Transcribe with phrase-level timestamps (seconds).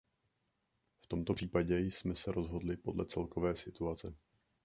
[1.01, 4.13] V tomto případě jsme se rozhodli podle celkové situace.